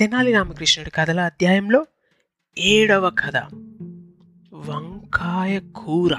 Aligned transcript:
తెనాలి 0.00 0.32
రామకృష్ణుడి 0.32 0.90
కథల 0.90 1.20
అధ్యాయంలో 1.20 1.86
ఏడవ 2.58 3.10
కథ. 3.10 3.36
వంకాయ 4.54 5.60
కూర. 5.74 6.16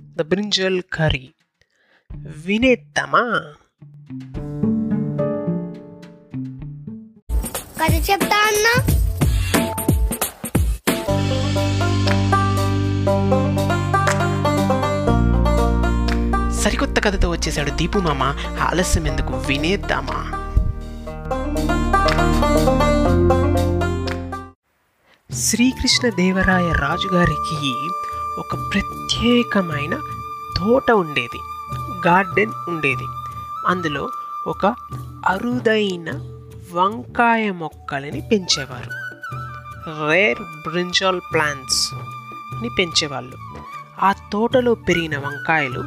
The 0.00 0.22
brinjal 0.22 0.82
curry. 0.92 1.30
వినేద్దామా 2.46 3.54
కథ 7.82 8.10
చెప్తా 8.10 8.38
అన్నా? 8.46 8.96
సరికొత్త 16.50 17.00
కథతో 17.04 17.30
వచ్చేసాడు 17.30 17.70
దీపు 17.70 17.98
మామ. 17.98 18.22
ఆలస్యం 18.60 19.06
ఎందుకు 19.06 19.32
వినేద్దామా 19.32 20.35
శ్రీకృష్ణ 25.32 26.08
దేవరాయ 26.08 26.72
రాజుగారికి 26.72 27.74
ఒక 28.38 28.72
ప్రత్యేకమైన 28.72 29.98
తోట 30.56 30.90
ఉండేది 30.90 31.40
గార్డెన్ 32.08 32.52
ఉండేది. 32.68 33.06
అందులో 33.66 34.08
ఒక 34.46 34.66
అరుదైన 35.26 36.10
వంకాయ 36.72 37.50
మొక్కలని 37.50 38.28
పెంచేవారు. 38.32 38.90
రేర్ 40.10 40.68
బ్రింజాల్ 40.68 41.20
ప్లాంట్స్ 41.32 41.94
అని 42.56 42.70
పెంచేవాళ్ళు. 42.78 43.36
ఆ 44.02 44.12
తోటలో 44.12 44.74
పెరిగిన 44.74 45.18
వంకాయలు 45.18 45.80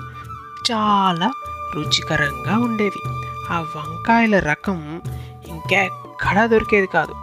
చాలా 0.72 1.32
రుచికరంగా 1.76 2.58
ఉండేవి. 2.58 3.10
ఆ 3.54 3.60
వంకాయల 3.60 4.40
రకం 4.40 5.02
ఇంకా 5.48 6.09
ఎక్కడా 6.24 6.46
దొరికేది 6.46 6.88
కాదు. 6.88 7.14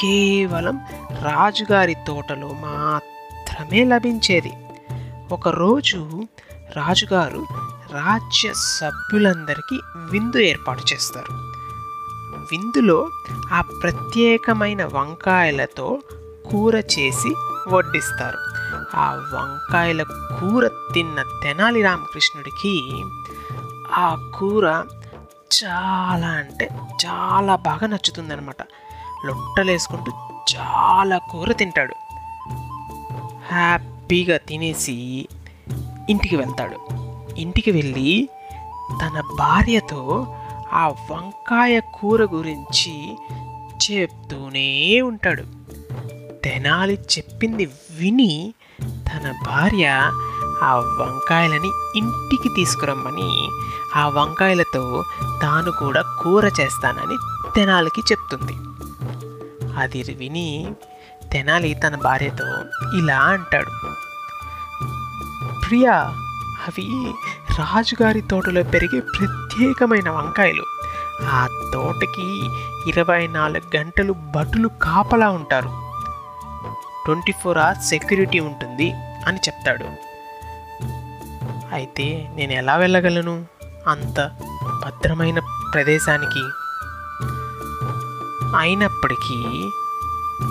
కేవలం 0.00 0.80
రాజుగారి 1.22 1.94
తోటలో 1.94 2.48
మాత్రమే 2.48 3.84
లభించేది. 3.84 4.52
ఒకరోజు 5.32 6.26
రాజుగారు 6.76 7.46
రాజ్య 7.92 8.52
సభ్యులందరికీ 8.54 9.80
విందు 9.96 10.38
ఏర్పాటు 10.38 10.82
చేస్తారు. 10.92 11.32
విందులో 12.52 13.08
ఆ 13.52 13.60
ప్రత్యేకమైన 13.60 14.84
వంకాయలతో 14.84 15.98
కూర 16.50 16.76
చేసి 16.76 17.34
వడ్డిస్తారు. 17.68 18.38
ఆ 18.96 19.10
వంకాయల 19.34 20.02
కూర 20.02 20.70
తిన్న 20.94 21.22
తెనాలి 21.42 21.82
రామకృష్ణుడికి 21.82 23.04
ఆ 23.94 24.32
కూర 24.34 24.82
చాలా 25.62 26.26
అంటే 26.26 26.68
చాలా 27.06 27.56
బాగా 27.56 27.86
నచ్చుతుందనమాట 27.86 28.62
లొట్టలేసుకుంటూ 29.26 30.12
చాలా 30.56 31.18
కూర 31.18 31.52
తింటాడు. 31.52 31.94
హ్యాపీగా 33.50 34.36
తినేసి 34.36 35.28
ఇంటికి 36.10 36.36
వెళ్తాడు. 36.36 36.78
ఇంటికి 37.38 37.70
వెళ్ళి 37.70 38.28
తన 39.02 39.22
భార్యతో 39.38 40.26
ఆ 40.72 40.88
వంకాయ 40.88 41.80
కూర 41.94 42.24
గురించి 42.24 43.18
చెప్తూనే 43.84 45.00
ఉంటాడు. 45.00 45.42
తెనాలి 46.44 46.94
చెప్పింది 46.94 47.66
విని 47.90 48.54
తన 48.86 49.34
భార్య 49.46 50.10
ఆ 50.64 50.74
వంకాయలని 50.76 51.70
ఇంటికి 51.96 52.48
తీసుకురమ్మని 52.48 53.48
ఆ 53.96 54.08
వంకాయలతో 54.08 55.04
తాను 55.42 55.70
కూడా 55.70 56.02
కూర 56.02 56.50
చేస్తానని 56.60 57.16
తెనాలికి 57.56 58.00
చెప్తుంది. 58.00 58.56
అది 59.78 60.02
విని 60.18 60.74
తెనాలి 61.32 61.74
తన 61.74 61.94
భార్యతో 61.94 62.46
ఇలా 62.98 63.18
అంటాడు. 63.18 63.72
ప్రియా 65.68 65.92
అవి 66.68 67.12
రాజుగారి 67.58 68.20
తోటలో 68.20 68.62
పెరిగే 68.62 69.00
ప్రత్యేకమైన 69.00 70.10
వంకాయలు. 70.10 70.64
ఆ 71.22 71.70
తోటకి 71.74 72.50
ఇరవై 72.90 73.26
నాలుగు 73.26 73.76
గంటలు 73.76 74.12
భటులు 74.12 74.68
కాపలా 74.68 75.28
ఉంటారు. 75.30 75.70
ట్వంటీ 77.04 77.32
ఫోర్ 77.32 77.58
అవర్స్ 77.58 77.88
సెక్యూరిటీ 77.88 78.38
ఉంటుంది 78.38 78.92
అని 79.26 79.36
చెప్తాడు. 79.36 80.13
అయితే 81.74 82.30
నేను 82.34 82.52
ఎలా 82.52 82.76
వెళ్ళగలను? 82.76 83.46
అంత 83.88 84.30
భద్రమైన 84.84 85.38
ప్రదేశానికి. 85.74 86.42
అయినప్పటికీ 88.56 89.70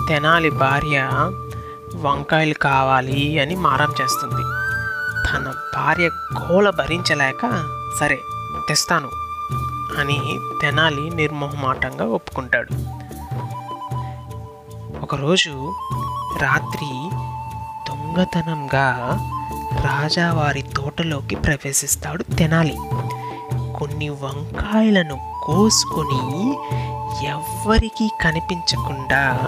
తెనాలి 0.08 0.50
భార్య 0.50 1.08
వంకాయలు 1.96 2.54
కావాలి 2.54 3.38
అని 3.38 3.56
మారం 3.56 3.94
చేస్తుంది. 4.02 4.42
తన 5.30 5.54
భార్య 5.76 6.08
గోల 6.08 6.70
భరించలేక 6.70 7.68
సరే 8.00 8.18
తెస్తాను 8.68 9.08
అని 10.00 10.40
తెనాలి 10.62 11.10
నిర్మోహమాటంగా 11.10 12.04
ఒప్పుకుంటాడు. 12.04 12.72
ఒకరోజు 15.02 15.74
రాత్రి 16.42 17.10
దొంగతనంగా 17.88 19.18
రాజావారి 19.80 20.62
తోటలోకి 20.62 21.36
ప్రవేశిస్తాడు 21.36 22.22
తెనాలి. 22.22 22.76
కొన్ని 23.78 24.08
వంకాయలను 24.08 25.40
కోసుకొని 25.44 26.50
ఎవ్వరికీ 27.26 28.10
కనిపించకుండా 28.20 29.38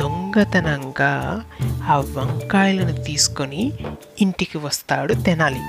దొంగతనంగా 0.00 1.42
ఆ 1.90 1.96
వంకాయలను 1.96 3.04
తీసుకొని 3.04 3.72
ఇంటికి 4.20 4.58
వస్తాడు 4.58 5.14
తెనాలి. 5.14 5.60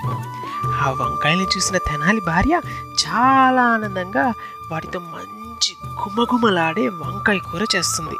ఆ 0.65 0.89
వంకాయలను 1.01 1.57
చూసిన 1.57 1.77
తెనాలి 1.77 2.19
భార్య 2.27 2.61
చాలా 3.07 3.61
ఆనందంగా 3.61 4.33
వాటితో 4.71 4.99
మంచి 4.99 5.73
గుమగుమలాడే 5.87 6.87
వంకాయ 6.87 7.37
కూర 7.37 7.65
చేస్తుంది. 7.75 8.15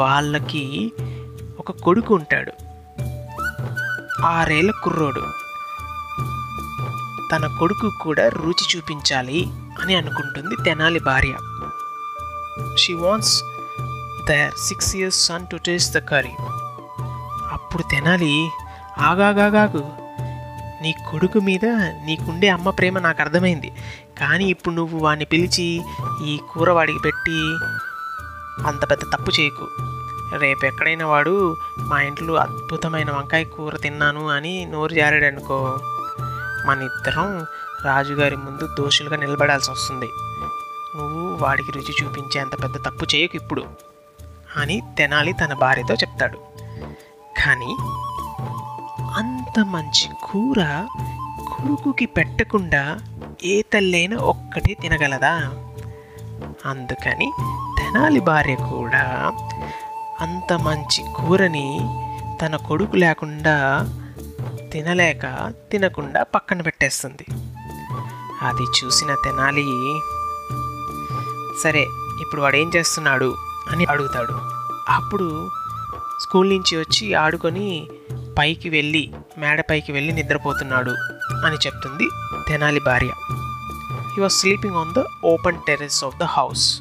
వాళ్ళకి 0.00 0.92
ఒక 1.58 1.70
కొడుకు 1.70 2.14
ఉంటాడు. 2.14 2.69
ఆరేళ్ళ 4.24 4.70
కుర్రోడు. 4.70 5.20
తన 7.32 7.56
కొడుకు 7.58 7.90
కూడా 8.00 8.28
రుచి 8.28 8.76
చూపించాలి 8.76 9.50
అని 9.82 9.94
అనుకుంటుంది 9.94 10.56
తెనాలి 10.64 10.98
భార్య. 10.98 11.34
She 12.76 12.94
wants 12.94 13.42
their 14.28 14.52
six 14.68 14.96
years 14.96 15.26
son 15.26 15.46
to 15.46 15.56
taste 15.56 15.94
the 15.94 15.98
curry 15.98 16.32
అప్పుడు 17.52 17.82
తెనాలి 17.82 18.50
ఆగాగాగాగు 18.98 19.84
నీ 20.82 20.92
కొడుకు 20.92 21.38
మీద 21.38 21.66
నీకుండే 22.06 22.48
అమ్మ 22.48 22.70
ప్రేమ 22.70 22.98
నాకు 22.98 23.20
అర్థమైంది. 23.20 23.72
కానీ 24.18 24.44
ఇప్పుడు 24.44 24.74
నువ్వు 24.74 24.98
వాడిని 24.98 25.24
పిలిచి 25.24 25.82
ఈ 26.24 26.40
కూర 26.52 26.70
వాడికి 26.70 26.98
పెట్టి 26.98 27.40
అంత 28.66 28.90
పెద్ద 28.90 29.02
తప్పు 29.02 29.40
చేయకు. 29.40 29.66
రేపు 30.38 30.66
ఎక్కడైనా 30.66 31.06
వాడు 31.06 31.56
మా 31.78 32.00
ఇంట్లో 32.00 32.34
అద్భుతమైన 32.34 33.10
వంకాయ 33.10 33.44
కూర 33.44 33.76
తిన్నాను 33.76 34.28
అని 34.28 34.66
నోరు 34.66 34.94
జారాడనుకో. 34.94 35.78
మన 36.66 36.82
ఇద్దరం 36.82 37.46
రాజుగారి 37.84 38.36
ముందు 38.36 38.68
దోషులుగా 38.78 39.16
నిలబడాల్సి 39.16 39.70
వస్తుంది. 39.70 40.06
నువ్వు 40.96 41.36
వాడికి 41.36 41.72
రుచి 41.72 41.94
చూపించే 42.02 42.40
అంత 42.40 42.62
పెద్ద 42.62 42.76
తప్పు 42.76 43.16
చేయకు 43.16 43.36
ఇప్పుడు 43.36 43.64
అని 44.56 44.82
తెనాలి 44.98 45.32
తన 45.32 45.52
భార్యతో 45.52 45.94
చెప్తాడు. 45.94 46.38
కానీ 47.44 47.76
అంత 49.14 49.64
మంచి 49.64 50.08
కూర 50.24 50.86
కొడుకుకి 51.48 52.06
పెట్టకుండా 52.06 52.98
ఏ 53.44 53.62
తల్లైనా 53.62 54.16
ఒక్కటే 54.16 54.74
తినగలదా? 54.74 55.52
అందుకని 56.66 57.32
తెనాలి 57.78 58.20
భార్య 58.20 58.54
కూడా 58.54 59.32
అంత 60.20 60.52
మంచి 60.52 61.04
కూరని 61.16 61.80
తన 62.42 62.56
కొడుకు 62.56 62.96
లేకుండా 62.96 63.86
తినలేక 64.72 65.52
తినకుండా 65.72 66.22
పక్కన 66.22 66.62
పెట్టేస్తుంది. 66.62 67.26
అది 68.42 68.62
చూసిన 68.62 69.14
తెనాలి 69.24 69.66
సరే 71.62 71.82
ఇప్పుడు 72.20 72.42
వాడు 72.42 72.56
ఏం 72.56 72.70
చేస్తున్నాడు? 72.76 73.34
అని 73.70 73.84
అడుగుతాడు. 73.84 74.32
అప్పుడు 74.88 75.50
స్కూల్ 76.22 76.48
నుంచి 76.48 76.76
వచ్చి 76.76 77.14
ఆడుకొని 77.14 77.88
పైకి 78.38 78.68
వెళ్ళి 78.68 79.12
మేడ 79.38 79.64
పైకి 79.70 79.92
వెళ్ళి 79.92 80.12
నిద్రపోతున్నాడు 80.12 80.90
అని 81.46 81.56
చెప్తుంది 81.56 82.08
తెనాలి 82.48 82.80
భార్య. 82.80 83.10
He 84.14 84.20
was 84.20 84.32
sleeping 84.32 84.76
on 84.76 84.94
the 84.94 85.04
open 85.24 85.56
terrace 85.68 86.04
of 86.04 86.16
the 86.18 86.22
house 86.22 86.80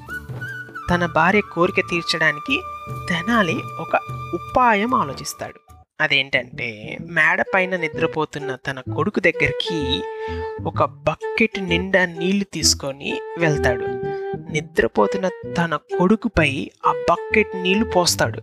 తన 0.92 1.06
భార్య 1.06 1.42
కోరిక 1.42 1.75
తీర్చడానికి 1.75 2.62
తెనాలి 3.09 3.57
ఒక 3.80 3.95
ఉపాయం 4.33 4.94
ఆలోచిస్తాడు. 4.94 5.59
అదేంటంటే 6.01 6.97
మేడ 7.01 7.44
పైన 7.53 7.75
నిద్రపోతున్న 7.75 8.56
తన 8.56 8.80
కొడుకు 8.95 9.19
దగ్గరికి 9.19 10.03
ఒక 10.63 10.83
బకెట్ 10.83 11.63
నిండా 11.63 12.06
నీళ్ళు 12.06 12.45
తీసుకొని 12.53 13.21
వెళ్తాడు. 13.38 13.86
నిద్రపోతున్న 14.51 15.27
తన 15.27 15.75
కొడుకుపై 15.75 16.71
ఆ 16.88 16.91
బకెట్ 16.91 17.56
నీళ్ళు 17.56 17.86
పోస్తాడు. 17.86 18.41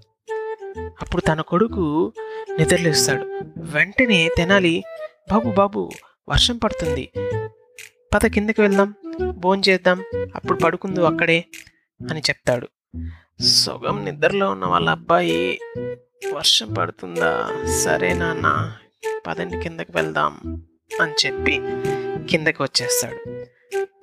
అప్పుడు 0.79 1.23
తన 1.23 1.41
కొడుకు 1.41 2.13
నిద్రలేస్తాడు. 2.59 3.25
వెంటనే 3.59 4.29
తెనాలి 4.37 4.85
బాబు 5.33 5.51
బాబు 5.51 5.91
వర్షం 6.29 6.57
పడుతుంది. 6.57 7.11
పద 8.15 8.27
కిందకి 8.27 8.61
వెళ్దాం 8.61 8.95
భోంచేద్దాం 9.31 10.05
అప్పుడు 10.35 10.59
పడుకుందు 10.59 11.01
అక్కడే 11.01 11.45
అని 12.11 12.21
చెప్తాడు. 12.21 12.69
సుగం 13.41 14.05
నిద్రలో 14.05 14.51
ఉన్న 14.51 14.67
వాళ్ళ 14.67 14.91
అబ్బాయి 14.91 15.61
వర్షం 16.35 16.75
పడుతుందా? 16.75 17.49
సరే 17.85 18.15
నాన్న 18.15 18.73
పదండి 19.27 19.61
కిందకి 19.61 19.93
వెళ్దాం 19.95 20.63
అని 21.03 21.13
చెప్పి 21.27 21.61
కిందకి 22.31 22.63
వచ్చేస్తాడు. 22.63 23.47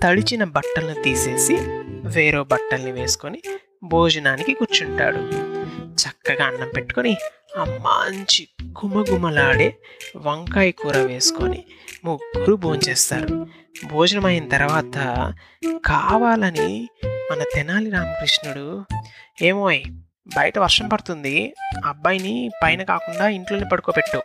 తడిచిన 0.03 0.43
బట్టలను 0.43 1.03
తీసేసి 1.03 1.55
వేరే 2.05 2.41
బట్టల్ని 2.41 2.91
వేసుకొని 2.91 3.41
భోజనానికి 3.83 4.53
కూర్చుంటాడు. 4.53 5.17
చక్కగా 5.93 6.45
అన్నం 6.45 6.69
పెట్టుకొని 6.69 7.17
ఆ 7.57 7.63
మంచి 7.63 8.47
గుమగుమలాడే 8.77 9.75
వంకాయ 10.17 10.71
కూర 10.71 10.97
వేసుకొని 10.97 11.63
ముగ్గురు 12.05 12.55
భోంచేస్తారు. 12.55 13.47
భోజనం 13.85 14.25
అయిన 14.25 14.49
తర్వాత 14.49 14.97
కావాలని 15.85 16.89
మన 17.31 17.43
తెనాలి 17.55 17.89
రామకృష్ణుడు 17.89 18.85
ఏమోయ్ 19.41 19.81
బయట 20.37 20.59
వర్షం 20.59 20.87
పడుతుంది 20.87 21.53
అబ్బాయిని 21.85 22.51
పైన 22.63 22.83
కాకుండా 22.83 23.27
ఇంట్లోనే 23.27 23.65
పడుకోబెట్టు 23.71 24.21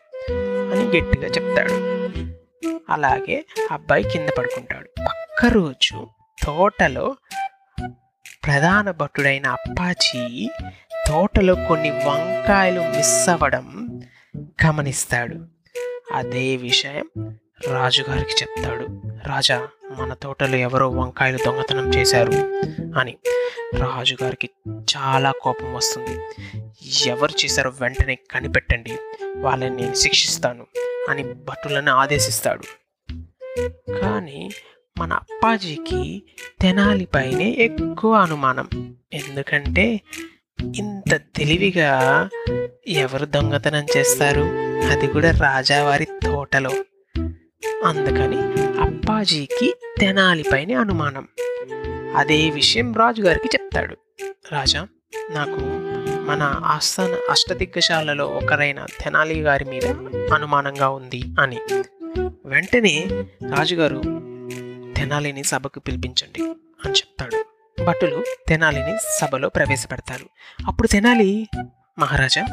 అని 0.73 0.85
గట్టిగా 0.97 1.29
చెప్తాడు. 1.29 1.77
అలాగే 2.91 3.45
అబ్బాయి 3.71 4.05
కింద 4.05 4.29
పడుకుంటాడు. 4.39 4.89
పక్క 5.01 5.47
రోజు 5.47 6.07
తోటలో 6.47 7.17
ప్రధాన 8.45 8.91
భటుడైన 8.91 9.47
అప్పాచి 9.47 10.51
తోటలో 11.09 11.55
కొన్ని 11.55 11.91
వంకాయలు 11.91 12.81
మిస్ 12.81 13.29
అవ్వడం 13.29 13.67
గమనిస్తాడు. 14.67 15.47
అదే 16.13 16.57
విషయం 16.57 17.09
రాజుగారికి 17.69 18.31
చెప్తాడు. 18.31 18.87
రాజా 19.27 19.69
మన 19.99 20.15
తోటలో 20.15 20.57
ఎవరో 20.57 20.89
వంకాయలు 20.89 21.39
దొంగతనం 21.47 21.95
చేశారు 21.95 22.33
అని. 22.99 23.17
రాజుగారికి 23.75 24.51
చాలా 24.97 25.33
కోపం 25.43 25.75
వస్తుంది. 25.75 26.21
ఎవరు 27.07 27.45
చేశారో 27.45 27.73
వెంటనే 27.81 28.19
కనిపెట్టండి. 28.31 28.93
వాళ్ళని 29.37 29.77
నేను 29.77 29.95
శిక్షిస్తాను 29.95 30.67
అని 31.09 31.23
భటులను 31.23 31.93
ఆదేశిస్తాడు. 31.93 32.63
కానీ 34.01 34.51
మన 34.99 35.13
అప్పాజీకి 35.13 36.23
తెనాలిపైనే 36.61 37.51
ఎక్కువ 37.51 38.15
అనుమానం. 38.15 38.97
ఎందుకంటే 39.13 40.01
ఇంత 40.77 41.17
తెలివిగా 41.17 42.29
ఎవరు 42.89 43.27
దొంగతనం 43.27 43.87
చేస్తారు? 43.97 44.41
అది 44.91 45.07
కూడా 45.07 45.31
రాజావారి 45.31 46.05
తోటలో. 46.05 46.71
అందుకని 47.85 48.39
అప్పాజీకి 48.81 49.75
తెనాలిపైనే 50.01 50.75
అనుమానం. 50.75 51.29
అదే 52.17 52.51
విషయం 52.51 52.95
రాజుగారికి 52.95 53.49
చెప్తాడు. 53.49 53.97
రాజా 54.53 54.89
నాకు 55.31 55.61
మన 56.31 56.61
ఆస్థాన 56.65 57.17
అష్టదిగ్గశాలలో 57.31 58.27
ఒకరైన 58.27 58.87
తెనాలి 59.01 59.41
గారి 59.41 59.65
మీద 59.65 59.87
అనుమానంగా 60.33 60.89
ఉంది 60.89 61.23
అని. 61.41 61.59
వెంటనే 62.45 63.07
రాజుగారు 63.59 63.99
తెనాలిని 64.97 65.45
సభకు 65.45 65.81
పిలిపించండి 65.81 66.43
అని 66.85 66.93
చెప్తాడు. 66.93 67.45
భటులు 67.85 68.25
తెనాలిని 68.49 68.97
సభలో 69.21 69.49
ప్రవేశపెడతారు. 69.49 70.27
అప్పుడు 70.67 70.89
తెనాలి 70.89 71.49
మహారాజా 71.99 72.45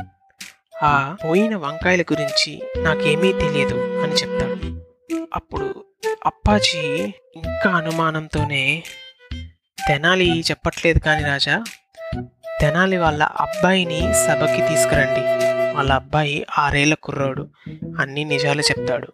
ఆ 0.83 1.16
పోయిన 1.25 1.56
వంకాయల 1.56 2.01
గురించి 2.01 2.62
నాకేమీ 2.77 3.33
తెలియదు 3.33 3.75
అని 3.75 4.13
చెప్తాడు. 4.13 4.81
అప్పుడు 5.33 5.86
అప్పాజీ 6.25 7.13
ఇంకా 7.36 7.69
అనుమానంతోనే 7.69 8.83
తెనాలి 9.88 10.39
చెప్పట్లేదు 10.39 11.00
కానీ 11.00 11.24
రాజా 11.24 11.63
తెనాలి 12.62 12.98
వాళ్ళ 12.98 13.24
అబ్బాయిని 13.24 14.13
సభకి 14.13 14.62
తీసుకురండి. 14.69 15.19
వాళ్ళ 15.75 15.92
అబ్బాయి 15.92 16.45
ఆరేళ్ళ 16.60 16.94
కుర్రాడు. 16.94 17.48
అన్ని 18.00 18.24
నిజాలు 18.24 18.62
చెప్తాడు. 18.62 19.07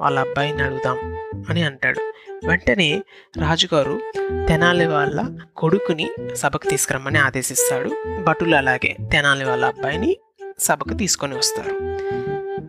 వాళ్ళ 0.00 0.18
అబ్బాయిని 0.18 0.62
అడుగుదాం 0.62 1.16
అని 1.48 1.62
అంటాడు. 1.62 2.12
వెంటనే 2.46 3.02
రాజుగారు 3.40 4.00
తెనాలి 4.48 4.86
వాళ్ళ 4.86 5.38
కొడుకుని 5.56 6.10
సభకు 6.34 6.68
తీసుకురమ్మని 6.68 7.18
ఆదేశిస్తాడు. 7.18 8.20
భటులు 8.22 8.56
అలాగే 8.56 8.96
తెనాలి 9.12 9.44
వాళ్ళ 9.44 9.64
అబ్బాయిని 9.64 10.16
సభకు 10.58 10.94
తీసుకొని 10.94 11.34
వస్తారు. 11.34 11.76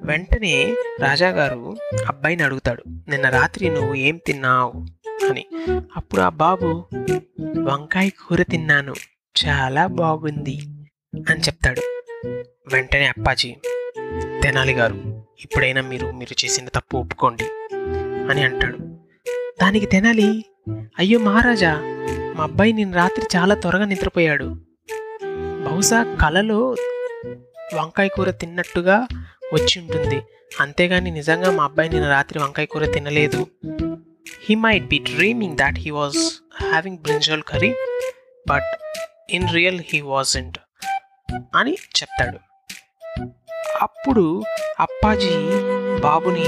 వెంటనే 0.06 0.75
రాజాగారు 1.00 1.78
అబ్బాయిని 2.07 2.44
అడుగుతాడు 2.44 2.84
నిన్న 3.10 3.30
రాత్రి 3.30 3.69
నువ్వు 3.69 3.95
ఏం 3.95 4.18
తిన్నావు? 4.25 4.86
అని. 5.30 5.45
అప్పుడు 5.95 6.22
ఆ 6.22 6.30
బాబు 6.30 6.86
వంకాయ 7.57 8.10
కూర 8.10 8.42
తిన్నాను 8.42 8.94
చాలా 9.45 9.88
బాగుంది 9.88 10.60
అని 11.30 11.39
చెప్తాడు. 11.39 11.81
వెంటనే 12.74 13.06
అప్పాజీ 13.06 13.56
తెనాలి 14.44 14.74
గారు 14.74 15.25
ఇప్పుడైనా 15.40 15.81
మీరు 15.81 16.12
మీరు 16.12 16.45
చేసిన 16.45 16.68
తప్పు 16.68 16.98
ఒప్పుకోండి 16.98 17.44
అని 18.31 18.44
అంటాడు. 18.44 18.78
దానికి 19.62 19.86
తెనాలి? 19.86 20.45
అయ్యో 21.00 21.19
మహారాజా 21.19 21.74
మా 22.38 22.44
అబ్బాయి 22.44 22.74
నిన్న 22.74 22.95
రాత్రి 22.95 23.25
చాలా 23.38 23.56
త్వరగా 23.56 23.86
నిద్రపోయాడు. 23.86 24.56
బహుశా 25.66 26.18
కలలో 26.22 26.75
వంకాయ 27.75 28.08
కూర 28.08 28.30
తిన్నట్టుగా 28.31 29.08
వచ్చి 29.54 29.80
ఉంటుంది. 29.81 30.24
అంతేగాని 30.62 31.12
నిజంగా 31.12 31.52
మా 31.52 31.64
అబ్బాయి 31.64 31.90
నిన్న 31.90 32.08
రాత్రి 32.08 32.40
వంకాయ 32.40 32.66
కూర 32.66 32.86
తినలేదు. 32.86 33.48
He 34.46 34.56
might 34.56 34.86
be 34.86 35.00
dreaming 35.00 35.58
that 35.58 35.80
he 35.80 35.92
was 35.92 36.18
having 36.64 36.98
brinjal 36.98 37.44
curry 37.44 37.75
but 38.48 38.69
in 39.30 39.48
real 39.54 39.80
he 39.90 40.02
wasn't 40.02 40.58
అని 41.56 41.78
చెప్తాడు. 42.00 42.40
అప్పుడు 43.81 44.44
అప్పాజీ 44.80 45.36
బాబుని 46.00 46.48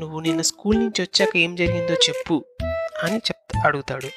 నువ్వు 0.00 0.20
నిన్న 0.20 0.40
స్కూల్ 0.40 0.78
నుంచి 0.78 1.02
వచ్చాక 1.02 1.36
ఏం 1.36 1.56
జరిగిందో 1.56 1.94
చెప్పు 1.94 2.44
అని 3.04 3.16
చెప్ 3.16 3.66
అడుగుతాడు. 3.66 4.10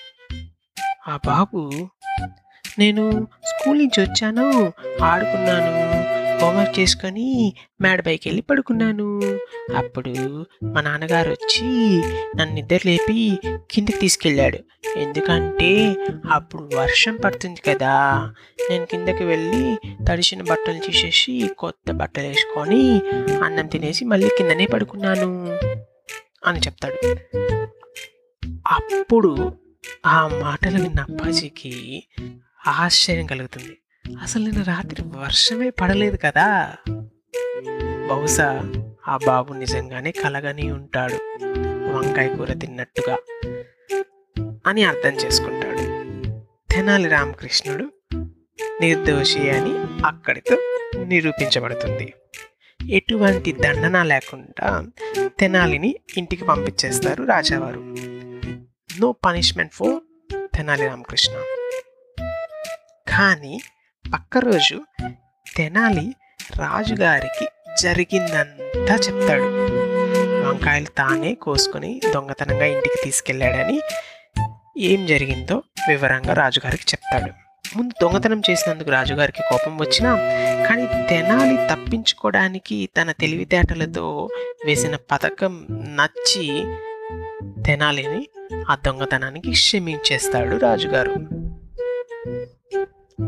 ఆ 1.08 1.20
బాబు 1.26 1.90
నేను 2.80 3.28
స్కూల్ 3.44 3.80
నుంచి 3.80 4.00
వచ్చాను 4.02 4.74
ఆడుకున్నాను 5.04 5.74
హోంవర్క్ 6.42 6.80
చేసుకొని 6.80 7.54
మేడ 7.82 8.06
పైకి 8.06 8.30
వెళ్ళి 8.30 8.42
పడుకున్నాను. 8.42 9.22
అప్పుడు 9.76 10.46
మా 10.64 10.82
నాన్నగారు 10.82 11.30
వచ్చి 11.30 11.68
నన్ను 12.36 12.56
నిద్ర 12.56 12.80
లేపి 12.86 13.40
కిందికి 13.72 14.00
తీసుకెళ్ళాడు. 14.00 14.60
ఎందుకంటే 14.98 15.96
అప్పుడు 16.32 16.70
వర్షం 16.76 17.16
పడుతుంది 17.16 17.62
కదా. 17.62 18.34
నేను 18.70 18.86
కిందకి 18.86 19.24
వెళ్ళి 19.24 19.78
తడిసిన 20.10 20.42
బట్టలు 20.42 20.80
తీసేసి 20.80 21.50
కొత్త 21.58 21.92
బట్టలు 21.92 22.28
వేసుకొని 22.28 23.02
అన్నం 23.44 23.68
తినేసి 23.68 24.06
మళ్ళీ 24.06 24.28
కిందనే 24.28 24.66
పడుకున్నాను 24.66 25.58
అని 26.46 26.60
చెప్తాడు. 26.60 27.16
అప్పుడు 28.68 29.52
ఆ 30.06 30.28
మాటలు 30.42 30.82
విన్న 30.82 31.00
అప్పాజీకి 31.00 32.04
ఆశ్చర్యం 32.68 33.26
కలుగుతుంది. 33.26 33.78
అసలు 34.22 34.44
నిన్న 34.44 34.64
రాత్రి 34.64 35.04
వర్షమే 35.08 35.70
పడలేదు 35.70 36.18
కదా. 36.18 36.76
బహుశా 38.10 38.74
ఆ 39.08 39.18
బాబు 39.18 39.54
నిజంగానే 39.54 40.12
కలగని 40.12 40.72
ఉంటాడు. 40.72 41.46
వంకాయ 41.92 42.36
కూర 42.36 42.54
తిన్నట్టుగా 42.54 43.18
అని 44.68 44.84
అర్థం 44.84 45.14
చేసుకుంటాడు. 45.14 45.78
తెనాలి 46.74 47.10
రామకృష్ణుడు 47.10 47.92
నిర్దోషి 48.82 49.50
అని 49.50 50.04
అక్కడితో 50.06 50.58
నిరూపించబడుతుంది. 51.04 52.14
ఎటువంటి 52.90 53.52
దండన 53.52 54.04
లేకుండా 54.04 54.88
తెనాలిని 55.40 55.96
ఇంటికి 56.18 56.46
పంపించేస్తారు 56.46 57.24
రాజావారు. 57.24 57.80
No 59.02 59.12
punishment 59.12 59.74
for 59.74 60.00
Tenali 60.56 60.88
Ramakrishna. 60.88 61.34
కానీ 63.08 63.62
పక్క 64.14 64.38
రోజు 64.38 64.78
తెనాలి 65.56 66.16
రాజుగారికి 66.58 67.46
జరిగిందంతా 67.82 68.96
చెప్తాడు. 68.96 69.48
వంకాయలు 70.50 70.86
తానే 70.86 71.34
కోసుకొని 71.34 72.02
దొంగతనంగా 72.14 72.66
ఇంటికి 72.66 72.96
తీసుకెళ్ళాడని 73.04 73.82
ఏం 74.78 75.06
జరిగిందో 75.06 75.64
వివరంగా 75.88 76.34
రాజుగారికి 76.34 76.84
చెప్తాడు. 76.84 77.32
ముందు 77.78 77.94
దొంగతనం 78.02 78.42
చేసినందుకు 78.50 78.90
రాజుగారికి 78.90 79.42
కోపం 79.42 79.78
వచ్చినా 79.78 80.16
కానీ 80.70 80.86
తెనాలి 81.10 81.58
తప్పించుకోవడానికి 81.72 82.90
తన 82.98 83.12
తెలివితేటలతో 83.12 84.30
వేసిన 84.66 84.96
పథకం 85.12 85.68
నచ్చి 85.72 86.48
తెనాలిని 87.64 88.28
ఆ 88.70 88.76
దొంగతనానికి 88.76 89.52
క్షమించేస్తాడు 89.52 90.58
రాజుగారు. 90.58 91.16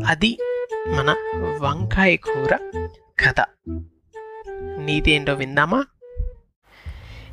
అది 0.06 0.38
మన 0.88 1.16
వంకాయ 1.60 2.16
కూర 2.16 2.56
కథ. 3.24 3.40
నీతి 4.78 5.10
ఏంటో 5.10 5.34
విందామా? 5.34 5.84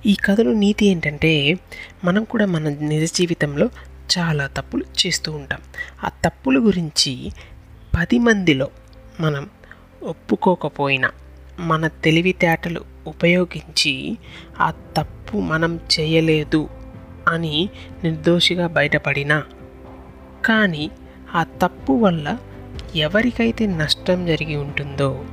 ఈ 0.06 0.16
కథలో 0.26 0.54
నీతి 0.54 0.86
ఏంటంటే 0.86 1.58
మనం 2.04 2.24
కూడా 2.24 2.46
మన 2.46 2.70
నిజ 2.70 3.14
జీవితంలో 3.14 3.70
చాలా 4.18 4.48
తప్పులు 4.48 4.84
చేస్తూ 4.84 5.32
ఉంటాం. 5.32 5.62
ఆ 6.04 6.10
తప్పుల 6.10 6.58
గురించి 6.58 7.32
పది 7.98 8.20
మందిలో 8.20 8.70
మనం 9.20 9.50
ఒప్పుకోకపోయినా 10.04 11.12
మన 11.60 11.88
తెలివితేటలు 11.88 12.86
ఉపయోగించి 13.08 14.18
ఆ 14.60 14.72
తప్పు 14.72 15.38
మనం 15.38 15.80
చేయలేదు 16.00 16.70
అని 17.28 17.70
నిర్దోషిగా 18.04 18.68
బయటపడినా 18.68 19.44
కానీ 20.46 20.92
ఆ 21.36 21.44
తప్పు 21.44 21.94
వల్ల 21.94 22.38
ఎవరికైతే 22.96 23.66
నష్టం 23.66 24.26
జరిగి 24.26 24.56
ఉంటుందో 24.56 25.26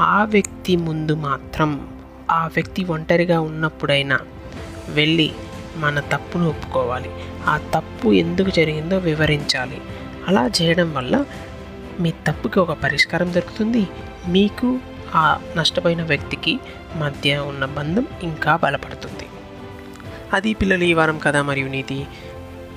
ఆ 0.00 0.24
వ్యక్తి 0.24 0.76
ముందు 0.76 1.14
మాత్రం 1.14 1.98
ఆ 2.30 2.46
వ్యక్తి 2.46 2.84
ఒంటరిగా 2.84 3.40
ఉన్నప్పుడైనా 3.40 4.18
వెళ్ళి 4.88 5.32
మన 5.76 6.00
తప్పును 6.00 6.48
ఒప్పుకోవాలి. 6.48 7.10
ఆ 7.46 7.60
తప్పు 7.74 8.08
ఎందుకు 8.08 8.50
జరిగిందో 8.50 8.98
వివరించాలి. 8.98 9.78
అలా 10.28 10.50
చేయడం 10.62 10.94
వల్ల 10.94 11.24
మీ 12.00 12.10
తప్పుకి 12.10 12.58
ఒక 12.58 12.72
పరిష్కారం 12.72 13.34
దొరుకుతుంది. 13.34 13.86
మీకు 14.28 14.78
ఆ 15.14 15.40
నష్టపోయిన 15.56 16.02
వ్యక్తికి 16.02 16.58
మధ్య 16.96 17.36
ఉన్న 17.36 17.64
బంధం 17.64 18.06
ఇంకా 18.22 18.56
బలపడుతుంది. 18.56 19.26
అది 20.32 20.54
పిల్లలు 20.54 20.84
ఈ 20.84 20.94
వారం 20.94 21.18
కథ 21.18 21.36
మరియు 21.36 21.68
నీతి. 21.68 22.06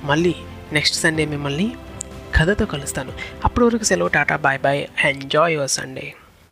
మళ్ళీ 0.03 0.35
నెక్స్ట్ 0.73 0.97
సండే 0.97 1.25
మిమ్మల్ని 1.25 1.73
కథతో 2.41 2.65
కలుస్తాను. 2.65 3.11
అప్పటి 3.43 3.65
వరకు 3.65 3.83
సెలవు 3.83 4.07
tata 4.07 4.35
bye 4.35 4.59
bye 4.59 4.87
enjoy 5.05 5.53
your 5.53 5.69
Sunday. 5.69 6.13